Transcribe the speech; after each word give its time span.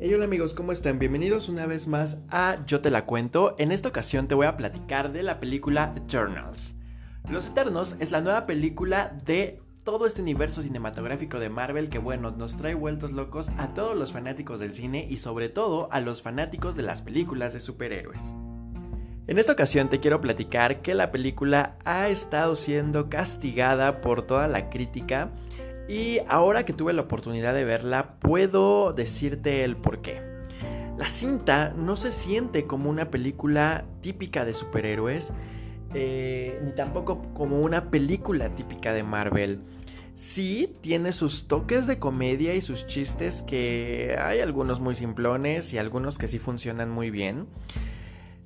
Hola 0.00 0.26
amigos, 0.26 0.54
¿cómo 0.54 0.70
están? 0.70 1.00
Bienvenidos 1.00 1.48
una 1.48 1.66
vez 1.66 1.88
más 1.88 2.22
a 2.30 2.64
Yo 2.66 2.80
te 2.80 2.88
la 2.88 3.04
cuento. 3.04 3.56
En 3.58 3.72
esta 3.72 3.88
ocasión 3.88 4.28
te 4.28 4.36
voy 4.36 4.46
a 4.46 4.56
platicar 4.56 5.10
de 5.10 5.24
la 5.24 5.40
película 5.40 5.92
Eternals. 5.96 6.76
Los 7.28 7.48
Eternos 7.48 7.96
es 7.98 8.12
la 8.12 8.20
nueva 8.20 8.46
película 8.46 9.12
de 9.26 9.60
todo 9.82 10.06
este 10.06 10.22
universo 10.22 10.62
cinematográfico 10.62 11.40
de 11.40 11.48
Marvel 11.48 11.88
que 11.88 11.98
bueno, 11.98 12.30
nos 12.30 12.56
trae 12.56 12.74
vueltos 12.74 13.10
locos 13.10 13.50
a 13.58 13.74
todos 13.74 13.96
los 13.96 14.12
fanáticos 14.12 14.60
del 14.60 14.72
cine 14.72 15.04
y 15.10 15.16
sobre 15.16 15.48
todo 15.48 15.88
a 15.90 16.00
los 16.00 16.22
fanáticos 16.22 16.76
de 16.76 16.84
las 16.84 17.02
películas 17.02 17.52
de 17.52 17.58
superhéroes. 17.58 18.22
En 19.26 19.36
esta 19.36 19.52
ocasión 19.52 19.88
te 19.88 19.98
quiero 19.98 20.20
platicar 20.20 20.80
que 20.80 20.94
la 20.94 21.10
película 21.10 21.76
ha 21.84 22.08
estado 22.08 22.54
siendo 22.54 23.10
castigada 23.10 24.00
por 24.00 24.22
toda 24.22 24.46
la 24.46 24.70
crítica 24.70 25.32
y 25.88 26.20
ahora 26.28 26.64
que 26.64 26.74
tuve 26.74 26.92
la 26.92 27.02
oportunidad 27.02 27.54
de 27.54 27.64
verla, 27.64 28.18
puedo 28.20 28.92
decirte 28.92 29.64
el 29.64 29.76
por 29.76 30.02
qué. 30.02 30.20
La 30.98 31.08
cinta 31.08 31.72
no 31.76 31.96
se 31.96 32.12
siente 32.12 32.66
como 32.66 32.90
una 32.90 33.10
película 33.10 33.86
típica 34.02 34.44
de 34.44 34.52
superhéroes, 34.52 35.32
eh, 35.94 36.60
ni 36.64 36.72
tampoco 36.72 37.22
como 37.32 37.60
una 37.60 37.90
película 37.90 38.54
típica 38.54 38.92
de 38.92 39.02
Marvel. 39.02 39.60
Sí, 40.14 40.74
tiene 40.80 41.12
sus 41.12 41.46
toques 41.46 41.86
de 41.86 42.00
comedia 42.00 42.54
y 42.56 42.60
sus 42.60 42.86
chistes 42.88 43.42
que 43.42 44.16
hay 44.20 44.40
algunos 44.40 44.80
muy 44.80 44.96
simplones 44.96 45.72
y 45.72 45.78
algunos 45.78 46.18
que 46.18 46.26
sí 46.26 46.40
funcionan 46.40 46.90
muy 46.90 47.10
bien. 47.10 47.46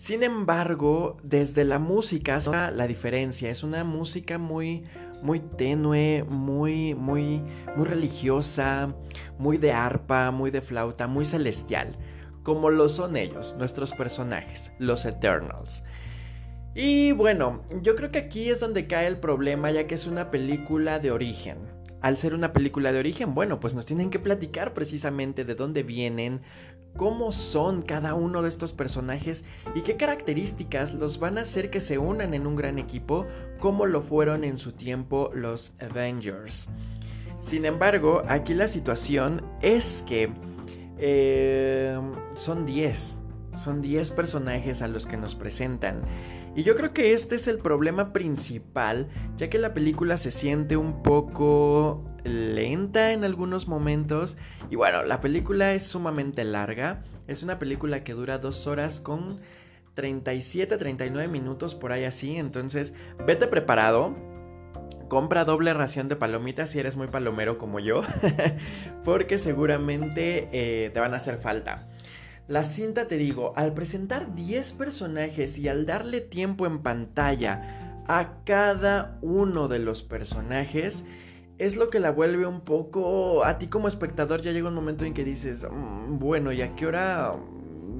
Sin 0.00 0.22
embargo, 0.22 1.18
desde 1.22 1.62
la 1.62 1.78
música, 1.78 2.40
la 2.70 2.86
diferencia 2.86 3.50
es 3.50 3.62
una 3.62 3.84
música 3.84 4.38
muy, 4.38 4.84
muy 5.22 5.40
tenue, 5.40 6.24
muy, 6.26 6.94
muy, 6.94 7.42
muy 7.76 7.84
religiosa, 7.84 8.94
muy 9.36 9.58
de 9.58 9.72
arpa, 9.72 10.30
muy 10.30 10.50
de 10.50 10.62
flauta, 10.62 11.06
muy 11.06 11.26
celestial, 11.26 11.98
como 12.42 12.70
lo 12.70 12.88
son 12.88 13.14
ellos, 13.14 13.56
nuestros 13.58 13.92
personajes, 13.92 14.72
los 14.78 15.04
Eternals. 15.04 15.84
Y 16.74 17.12
bueno, 17.12 17.62
yo 17.82 17.94
creo 17.94 18.10
que 18.10 18.20
aquí 18.20 18.48
es 18.48 18.58
donde 18.58 18.86
cae 18.86 19.06
el 19.06 19.18
problema, 19.18 19.70
ya 19.70 19.86
que 19.86 19.96
es 19.96 20.06
una 20.06 20.30
película 20.30 20.98
de 20.98 21.10
origen. 21.10 21.58
Al 22.00 22.16
ser 22.16 22.32
una 22.32 22.54
película 22.54 22.90
de 22.92 23.00
origen, 23.00 23.34
bueno, 23.34 23.60
pues 23.60 23.74
nos 23.74 23.84
tienen 23.84 24.08
que 24.08 24.18
platicar 24.18 24.72
precisamente 24.72 25.44
de 25.44 25.54
dónde 25.54 25.82
vienen, 25.82 26.40
cómo 26.96 27.32
son 27.32 27.82
cada 27.82 28.14
uno 28.14 28.42
de 28.42 28.48
estos 28.48 28.72
personajes 28.72 29.44
y 29.74 29.82
qué 29.82 29.96
características 29.96 30.94
los 30.94 31.18
van 31.18 31.38
a 31.38 31.42
hacer 31.42 31.70
que 31.70 31.80
se 31.80 31.98
unan 31.98 32.34
en 32.34 32.46
un 32.46 32.56
gran 32.56 32.78
equipo 32.78 33.26
como 33.58 33.86
lo 33.86 34.02
fueron 34.02 34.44
en 34.44 34.58
su 34.58 34.72
tiempo 34.72 35.30
los 35.34 35.72
Avengers. 35.80 36.68
Sin 37.40 37.64
embargo, 37.64 38.22
aquí 38.28 38.54
la 38.54 38.68
situación 38.68 39.42
es 39.62 40.04
que 40.06 40.30
eh, 40.98 41.98
son 42.34 42.66
10. 42.66 43.16
Son 43.54 43.82
10 43.82 44.10
personajes 44.12 44.82
a 44.82 44.88
los 44.88 45.06
que 45.06 45.16
nos 45.16 45.34
presentan. 45.34 46.02
Y 46.54 46.62
yo 46.62 46.76
creo 46.76 46.92
que 46.92 47.12
este 47.12 47.36
es 47.36 47.48
el 47.48 47.58
problema 47.58 48.12
principal, 48.12 49.08
ya 49.36 49.48
que 49.48 49.58
la 49.58 49.72
película 49.72 50.18
se 50.18 50.30
siente 50.30 50.76
un 50.76 51.02
poco 51.02 52.04
lenta 52.24 53.12
en 53.12 53.24
algunos 53.24 53.68
momentos. 53.68 54.36
Y 54.70 54.76
bueno, 54.76 55.02
la 55.04 55.20
película 55.20 55.74
es 55.74 55.86
sumamente 55.86 56.44
larga. 56.44 57.02
Es 57.26 57.42
una 57.42 57.58
película 57.58 58.04
que 58.04 58.12
dura 58.12 58.38
dos 58.38 58.66
horas 58.66 59.00
con 59.00 59.40
37, 59.94 60.76
39 60.76 61.28
minutos 61.28 61.74
por 61.74 61.92
ahí 61.92 62.04
así. 62.04 62.36
Entonces, 62.36 62.92
vete 63.26 63.46
preparado. 63.46 64.16
Compra 65.08 65.44
doble 65.44 65.74
ración 65.74 66.08
de 66.08 66.16
palomitas 66.16 66.70
si 66.70 66.78
eres 66.78 66.96
muy 66.96 67.08
palomero 67.08 67.58
como 67.58 67.80
yo. 67.80 68.02
porque 69.04 69.38
seguramente 69.38 70.48
eh, 70.52 70.90
te 70.90 71.00
van 71.00 71.14
a 71.14 71.16
hacer 71.16 71.38
falta. 71.38 71.88
La 72.50 72.64
cinta, 72.64 73.06
te 73.06 73.16
digo, 73.16 73.52
al 73.54 73.74
presentar 73.74 74.34
10 74.34 74.72
personajes 74.72 75.56
y 75.56 75.68
al 75.68 75.86
darle 75.86 76.20
tiempo 76.20 76.66
en 76.66 76.80
pantalla 76.82 78.02
a 78.08 78.42
cada 78.44 79.18
uno 79.22 79.68
de 79.68 79.78
los 79.78 80.02
personajes, 80.02 81.04
es 81.60 81.76
lo 81.76 81.90
que 81.90 82.00
la 82.00 82.10
vuelve 82.10 82.46
un 82.46 82.62
poco... 82.62 83.44
A 83.44 83.58
ti 83.58 83.68
como 83.68 83.86
espectador 83.86 84.40
ya 84.40 84.50
llega 84.50 84.68
un 84.68 84.74
momento 84.74 85.04
en 85.04 85.12
que 85.12 85.24
dices, 85.24 85.66
mm, 85.70 86.18
bueno, 86.18 86.52
¿y 86.52 86.62
a 86.62 86.74
qué 86.74 86.86
hora 86.86 87.34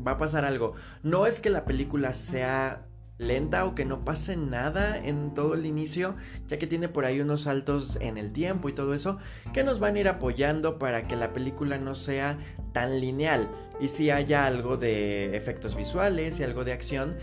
va 0.06 0.12
a 0.12 0.18
pasar 0.18 0.46
algo? 0.46 0.72
No 1.02 1.26
es 1.26 1.40
que 1.40 1.50
la 1.50 1.66
película 1.66 2.14
sea 2.14 2.86
lenta 3.18 3.66
o 3.66 3.74
que 3.74 3.84
no 3.84 4.02
pase 4.02 4.34
nada 4.38 4.96
en 4.96 5.34
todo 5.34 5.52
el 5.52 5.66
inicio, 5.66 6.16
ya 6.48 6.58
que 6.58 6.66
tiene 6.66 6.88
por 6.88 7.04
ahí 7.04 7.20
unos 7.20 7.42
saltos 7.42 7.98
en 8.00 8.16
el 8.16 8.32
tiempo 8.32 8.70
y 8.70 8.72
todo 8.72 8.94
eso, 8.94 9.18
que 9.52 9.62
nos 9.62 9.78
van 9.78 9.96
a 9.96 10.00
ir 10.00 10.08
apoyando 10.08 10.78
para 10.78 11.06
que 11.06 11.14
la 11.16 11.34
película 11.34 11.76
no 11.76 11.94
sea 11.94 12.38
tan 12.72 12.98
lineal 12.98 13.50
y 13.78 13.88
si 13.88 14.10
haya 14.10 14.46
algo 14.46 14.78
de 14.78 15.36
efectos 15.36 15.76
visuales 15.76 16.40
y 16.40 16.44
algo 16.44 16.64
de 16.64 16.72
acción 16.72 17.18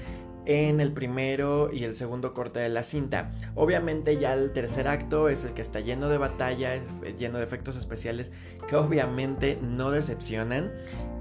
en 0.48 0.80
el 0.80 0.94
primero 0.94 1.70
y 1.74 1.84
el 1.84 1.96
segundo 1.96 2.34
corte 2.34 2.60
de 2.60 2.70
la 2.70 2.84
cinta. 2.84 3.32
Obviamente 3.54 4.18
ya 4.18 4.34
el 4.34 4.54
tercer 4.54 4.88
acto 4.88 5.28
es 5.28 5.44
el 5.44 5.54
que 5.54 5.62
está 5.62 5.82
lleno 5.82 6.08
de 6.08 6.18
batalla, 6.18 6.74
es 6.74 6.84
lleno 7.20 7.38
de 7.38 7.44
efectos 7.44 7.76
especiales 7.76 8.32
que 8.68 8.78
obviamente 8.78 9.60
no 9.62 9.92
decepcionan. 9.92 10.72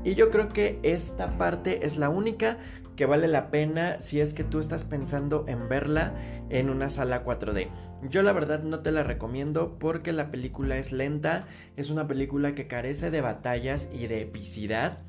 Y 0.04 0.14
yo 0.14 0.30
creo 0.30 0.48
que 0.48 0.78
esta 0.84 1.36
parte 1.38 1.84
es 1.84 1.96
la 1.96 2.08
única 2.08 2.58
que 2.94 3.04
vale 3.04 3.26
la 3.26 3.50
pena 3.50 4.00
si 4.00 4.20
es 4.20 4.32
que 4.32 4.44
tú 4.44 4.60
estás 4.60 4.84
pensando 4.84 5.44
en 5.48 5.68
verla 5.68 6.14
en 6.48 6.70
una 6.70 6.88
sala 6.88 7.24
4D. 7.24 7.68
Yo 8.08 8.22
la 8.22 8.32
verdad 8.32 8.62
no 8.62 8.78
te 8.78 8.92
la 8.92 9.02
recomiendo 9.02 9.76
porque 9.80 10.12
la 10.12 10.30
película 10.30 10.78
es 10.78 10.92
lenta, 10.92 11.46
es 11.76 11.90
una 11.90 12.06
película 12.06 12.54
que 12.54 12.68
carece 12.68 13.10
de 13.10 13.20
batallas 13.20 13.88
y 13.92 14.06
de 14.06 14.22
epicidad 14.22 15.02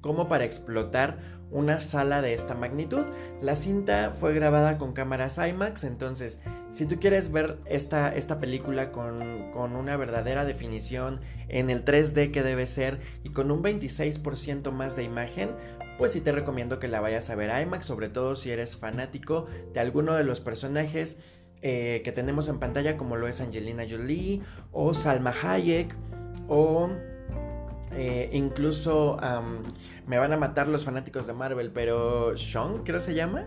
como 0.00 0.28
para 0.28 0.44
explotar 0.44 1.18
una 1.50 1.80
sala 1.80 2.22
de 2.22 2.32
esta 2.32 2.54
magnitud. 2.54 3.04
La 3.40 3.56
cinta 3.56 4.12
fue 4.12 4.34
grabada 4.34 4.78
con 4.78 4.92
cámaras 4.92 5.38
IMAX, 5.38 5.84
entonces 5.84 6.40
si 6.70 6.86
tú 6.86 6.98
quieres 7.00 7.32
ver 7.32 7.58
esta, 7.66 8.14
esta 8.14 8.38
película 8.38 8.92
con, 8.92 9.50
con, 9.52 9.74
una 9.74 9.96
verdadera 9.96 10.44
definición 10.44 11.20
en 11.48 11.70
el 11.70 11.84
3D 11.84 12.30
que 12.30 12.42
debe 12.42 12.66
ser 12.66 13.00
y 13.24 13.30
con 13.30 13.50
un 13.50 13.62
26% 13.62 14.70
más 14.70 14.96
de 14.96 15.02
imagen, 15.02 15.50
pues 15.98 16.12
sí 16.12 16.20
te 16.20 16.32
recomiendo 16.32 16.78
que 16.78 16.88
la 16.88 17.00
vayas 17.00 17.30
a 17.30 17.34
ver 17.34 17.50
IMAX, 17.62 17.84
sobre 17.84 18.08
todo 18.08 18.36
si 18.36 18.50
eres 18.50 18.76
fanático 18.76 19.46
de 19.74 19.80
alguno 19.80 20.14
de 20.14 20.24
los 20.24 20.40
personajes 20.40 21.18
eh, 21.62 22.00
que 22.04 22.12
tenemos 22.12 22.48
en 22.48 22.58
pantalla, 22.58 22.96
como 22.96 23.16
lo 23.16 23.28
es 23.28 23.40
Angelina 23.40 23.84
Jolie 23.88 24.40
o 24.72 24.94
Salma 24.94 25.34
Hayek 25.42 25.94
o 26.48 26.90
eh, 27.92 28.30
incluso 28.32 29.18
me 30.06 30.18
van 30.18 30.32
a 30.32 30.36
matar 30.36 30.68
los 30.68 30.84
fanáticos 30.84 31.26
de 31.26 31.32
Marvel, 31.32 31.70
pero 31.72 32.36
Sean, 32.36 32.82
creo 32.84 33.00
se 33.00 33.14
llama, 33.14 33.44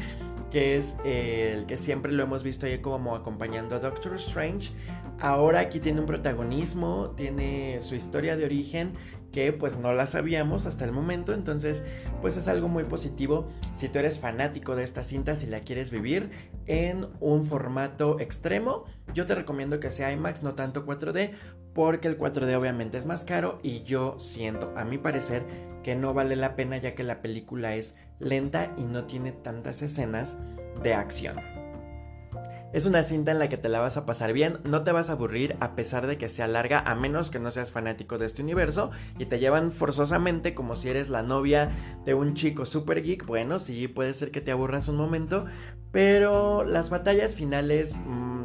que 0.50 0.76
es 0.76 0.96
el 1.04 1.66
que 1.66 1.76
siempre 1.76 2.12
lo 2.12 2.22
hemos 2.22 2.42
visto 2.42 2.66
ahí 2.66 2.78
como 2.78 3.14
acompañando 3.14 3.76
a 3.76 3.78
Doctor 3.80 4.14
Strange. 4.14 4.72
Ahora 5.18 5.60
aquí 5.60 5.80
tiene 5.80 6.00
un 6.00 6.06
protagonismo, 6.06 7.14
tiene 7.16 7.78
su 7.80 7.94
historia 7.94 8.36
de 8.36 8.44
origen 8.44 8.92
que 9.32 9.52
pues 9.52 9.78
no 9.78 9.92
la 9.92 10.06
sabíamos 10.06 10.66
hasta 10.66 10.84
el 10.84 10.92
momento, 10.92 11.34
entonces 11.34 11.82
pues 12.20 12.36
es 12.36 12.48
algo 12.48 12.68
muy 12.68 12.84
positivo 12.84 13.48
si 13.76 13.88
tú 13.88 13.98
eres 13.98 14.18
fanático 14.18 14.76
de 14.76 14.84
esta 14.84 15.02
cinta, 15.02 15.36
si 15.36 15.46
la 15.46 15.60
quieres 15.60 15.90
vivir 15.90 16.30
en 16.66 17.06
un 17.20 17.44
formato 17.44 18.18
extremo, 18.20 18.84
yo 19.12 19.26
te 19.26 19.34
recomiendo 19.34 19.80
que 19.80 19.90
sea 19.90 20.12
IMAX, 20.12 20.42
no 20.42 20.54
tanto 20.54 20.86
4D, 20.86 21.32
porque 21.74 22.08
el 22.08 22.18
4D 22.18 22.56
obviamente 22.58 22.96
es 22.96 23.06
más 23.06 23.24
caro 23.24 23.58
y 23.62 23.82
yo 23.82 24.18
siento, 24.18 24.72
a 24.76 24.84
mi 24.84 24.98
parecer, 24.98 25.44
que 25.82 25.94
no 25.94 26.14
vale 26.14 26.34
la 26.36 26.56
pena 26.56 26.78
ya 26.78 26.94
que 26.94 27.04
la 27.04 27.20
película 27.20 27.76
es 27.76 27.94
lenta 28.18 28.72
y 28.76 28.84
no 28.84 29.04
tiene 29.04 29.32
tantas 29.32 29.82
escenas 29.82 30.36
de 30.82 30.94
acción. 30.94 31.55
Es 32.76 32.84
una 32.84 33.02
cinta 33.02 33.32
en 33.32 33.38
la 33.38 33.48
que 33.48 33.56
te 33.56 33.70
la 33.70 33.80
vas 33.80 33.96
a 33.96 34.04
pasar 34.04 34.34
bien, 34.34 34.58
no 34.64 34.82
te 34.82 34.92
vas 34.92 35.08
a 35.08 35.14
aburrir 35.14 35.56
a 35.60 35.74
pesar 35.74 36.06
de 36.06 36.18
que 36.18 36.28
sea 36.28 36.46
larga, 36.46 36.80
a 36.80 36.94
menos 36.94 37.30
que 37.30 37.38
no 37.38 37.50
seas 37.50 37.72
fanático 37.72 38.18
de 38.18 38.26
este 38.26 38.42
universo 38.42 38.90
y 39.18 39.24
te 39.24 39.38
llevan 39.38 39.72
forzosamente 39.72 40.52
como 40.52 40.76
si 40.76 40.90
eres 40.90 41.08
la 41.08 41.22
novia 41.22 41.70
de 42.04 42.12
un 42.12 42.34
chico 42.34 42.66
super 42.66 43.02
geek. 43.02 43.24
Bueno, 43.24 43.60
sí, 43.60 43.88
puede 43.88 44.12
ser 44.12 44.30
que 44.30 44.42
te 44.42 44.50
aburras 44.50 44.88
un 44.88 44.96
momento, 44.96 45.46
pero 45.90 46.64
las 46.64 46.90
batallas 46.90 47.34
finales 47.34 47.96
mmm, 47.96 48.44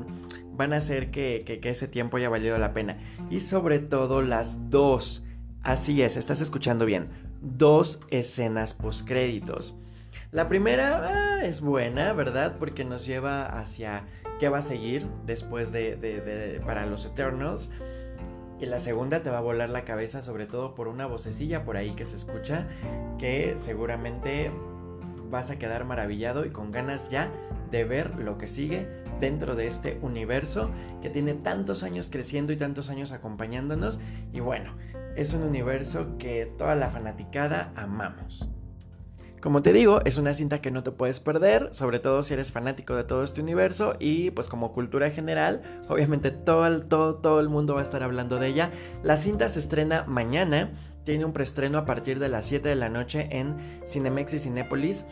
van 0.56 0.72
a 0.72 0.78
hacer 0.78 1.12
que, 1.12 1.44
que, 1.46 1.60
que 1.60 1.70
ese 1.70 1.90
tiempo 1.90 2.16
haya 2.16 2.30
valido 2.30 2.58
la 2.58 2.72
pena. 2.72 3.00
Y 3.30 3.42
sobre 3.42 3.80
todo 3.80 4.22
las 4.22 4.70
dos, 4.70 5.26
así 5.62 6.02
es, 6.04 6.16
estás 6.16 6.40
escuchando 6.40 6.86
bien, 6.86 7.10
dos 7.42 8.00
escenas 8.12 8.74
postcréditos. 8.76 9.76
La 10.32 10.48
primera 10.48 11.02
ah, 11.04 11.44
es 11.44 11.62
buena, 11.62 12.14
¿verdad? 12.14 12.56
Porque 12.58 12.86
nos 12.86 13.06
lleva 13.06 13.46
hacia 13.46 14.06
qué 14.40 14.50
va 14.50 14.60
a 14.60 14.64
seguir 14.64 15.08
después 15.26 15.72
de, 15.72 16.62
para 16.66 16.86
los 16.86 17.06
Eternals. 17.06 17.70
Y 18.60 18.66
la 18.66 18.80
segunda 18.80 19.24
te 19.24 19.30
va 19.30 19.40
a 19.40 19.42
volar 19.42 19.70
la 19.70 19.84
cabeza, 19.84 20.22
sobre 20.22 20.46
todo 20.46 20.76
por 20.76 20.88
una 20.88 21.08
vocecilla 21.08 21.64
por 21.64 21.78
ahí 21.78 21.92
que 21.96 22.06
se 22.06 22.16
escucha, 22.16 22.68
que 23.18 23.54
seguramente 23.56 24.52
vas 25.30 25.50
a 25.50 25.58
quedar 25.58 25.86
maravillado 25.86 26.46
y 26.46 26.52
con 26.52 26.72
ganas 26.72 27.10
ya 27.10 27.32
de 27.72 27.86
ver 27.86 28.16
lo 28.20 28.38
que 28.38 28.48
sigue 28.48 28.88
dentro 29.20 29.56
de 29.56 29.68
este 29.68 29.98
universo 30.02 30.70
que 31.02 31.10
tiene 31.10 31.34
tantos 31.34 31.84
años 31.84 32.10
creciendo 32.12 32.52
y 32.52 32.58
tantos 32.58 32.90
años 32.90 33.12
acompañándonos. 33.12 34.00
Y 34.32 34.42
bueno, 34.42 34.76
es 35.16 35.34
un 35.34 35.44
universo 35.44 36.18
que 36.18 36.52
toda 36.58 36.76
la 36.76 36.90
fanaticada 36.90 37.72
amamos. 37.76 38.50
Como 39.42 39.64
te 39.64 39.74
digo, 39.74 40.02
es 40.06 40.18
una 40.20 40.36
cinta 40.36 40.62
que 40.62 40.70
no 40.70 40.84
te 40.84 40.92
puedes 40.92 41.20
perder, 41.20 41.70
sobre 41.72 41.98
todo 41.98 42.22
si 42.22 42.36
eres 42.36 42.52
fanático 42.52 42.96
de 42.96 43.04
todo 43.04 43.24
este 43.24 43.42
universo 43.42 43.96
y 44.00 44.30
pues 44.30 44.48
como 44.48 44.72
cultura 44.72 45.10
general, 45.10 45.82
obviamente 45.90 46.30
todo 46.30 46.68
el, 46.68 46.86
todo, 46.86 47.16
todo 47.16 47.40
el 47.40 47.50
mundo 47.50 47.74
va 47.74 47.82
a 47.82 47.84
estar 47.84 48.04
hablando 48.04 48.38
de 48.38 48.48
ella. 48.48 48.70
La 49.02 49.18
cinta 49.18 49.50
se 49.50 49.58
estrena 49.58 50.04
mañana, 50.04 50.70
tiene 51.06 51.26
un 51.26 51.34
preestreno 51.34 51.80
a 51.80 51.86
partir 51.86 52.20
de 52.20 52.30
las 52.30 52.46
7 52.46 52.70
de 52.70 52.76
la 52.76 52.90
noche 52.90 53.30
en 53.32 53.56
Cinemex 53.88 54.36
y 54.36 54.40
Cinépolis. 54.40 55.06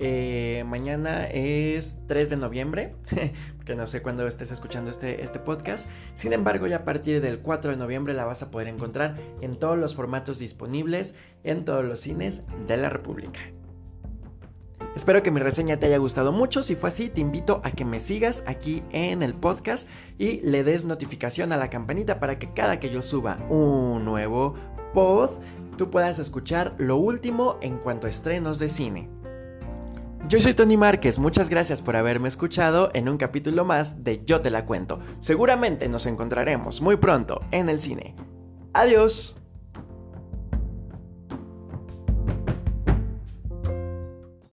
Eh, 0.00 0.64
mañana 0.66 1.24
es 1.28 1.96
3 2.08 2.28
de 2.28 2.36
noviembre, 2.36 2.96
que 3.64 3.76
no 3.76 3.86
sé 3.86 4.02
cuándo 4.02 4.26
estés 4.26 4.50
escuchando 4.50 4.90
este, 4.90 5.22
este 5.22 5.38
podcast. 5.38 5.86
Sin 6.14 6.32
embargo, 6.32 6.66
ya 6.66 6.78
a 6.78 6.84
partir 6.84 7.20
del 7.20 7.38
4 7.38 7.70
de 7.70 7.76
noviembre 7.76 8.14
la 8.14 8.24
vas 8.24 8.42
a 8.42 8.50
poder 8.50 8.66
encontrar 8.66 9.14
en 9.42 9.60
todos 9.60 9.78
los 9.78 9.94
formatos 9.94 10.40
disponibles 10.40 11.14
en 11.44 11.64
todos 11.64 11.84
los 11.84 12.00
cines 12.00 12.42
de 12.66 12.78
la 12.78 12.88
República. 12.88 13.38
Espero 14.96 15.22
que 15.22 15.30
mi 15.30 15.40
reseña 15.40 15.76
te 15.76 15.84
haya 15.84 15.98
gustado 15.98 16.32
mucho. 16.32 16.62
Si 16.62 16.74
fue 16.74 16.88
así, 16.88 17.10
te 17.10 17.20
invito 17.20 17.60
a 17.64 17.70
que 17.70 17.84
me 17.84 18.00
sigas 18.00 18.42
aquí 18.46 18.82
en 18.92 19.22
el 19.22 19.34
podcast 19.34 19.86
y 20.16 20.40
le 20.40 20.64
des 20.64 20.86
notificación 20.86 21.52
a 21.52 21.58
la 21.58 21.68
campanita 21.68 22.18
para 22.18 22.38
que 22.38 22.54
cada 22.54 22.80
que 22.80 22.88
yo 22.88 23.02
suba 23.02 23.36
un 23.50 24.06
nuevo 24.06 24.54
pod, 24.94 25.32
tú 25.76 25.90
puedas 25.90 26.18
escuchar 26.18 26.74
lo 26.78 26.96
último 26.96 27.58
en 27.60 27.76
cuanto 27.76 28.06
a 28.06 28.10
estrenos 28.10 28.58
de 28.58 28.70
cine. 28.70 29.10
Yo 30.28 30.40
soy 30.40 30.54
Tony 30.54 30.78
Márquez, 30.78 31.18
muchas 31.18 31.50
gracias 31.50 31.82
por 31.82 31.94
haberme 31.94 32.28
escuchado 32.28 32.90
en 32.94 33.10
un 33.10 33.18
capítulo 33.18 33.66
más 33.66 34.02
de 34.02 34.24
Yo 34.24 34.40
te 34.40 34.50
la 34.50 34.64
cuento. 34.64 34.98
Seguramente 35.20 35.90
nos 35.90 36.06
encontraremos 36.06 36.80
muy 36.80 36.96
pronto 36.96 37.42
en 37.50 37.68
el 37.68 37.80
cine. 37.80 38.16
Adiós. 38.72 39.36